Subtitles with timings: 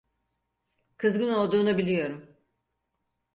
[0.97, 2.37] Kızgın olduğunu biliyorum.